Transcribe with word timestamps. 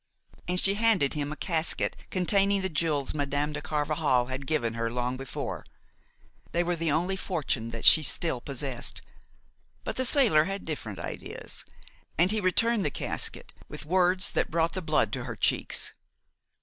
And 0.47 0.59
she 0.59 0.73
handed 0.73 1.13
him 1.13 1.31
a 1.31 1.35
casket 1.35 1.95
containing 2.09 2.63
the 2.63 2.69
jewels 2.69 3.13
Madame 3.13 3.53
de 3.53 3.61
Carvajal 3.61 4.25
had 4.29 4.47
given 4.47 4.73
her 4.73 4.89
long 4.91 5.15
before; 5.15 5.63
they 6.53 6.63
were 6.63 6.75
the 6.75 6.89
only 6.91 7.15
fortune 7.15 7.69
that 7.69 7.85
she 7.85 8.01
still 8.01 8.41
possessed. 8.41 9.03
But 9.83 9.97
the 9.97 10.05
sailor 10.05 10.45
had 10.45 10.65
different 10.65 10.97
ideas, 10.97 11.65
and 12.17 12.31
he 12.31 12.41
returned 12.41 12.83
the 12.83 12.89
casket 12.89 13.53
with 13.69 13.85
words 13.85 14.31
that 14.31 14.49
brought 14.49 14.73
the 14.73 14.81
blood 14.81 15.13
to 15.13 15.25
her 15.25 15.35
cheeks. 15.35 15.93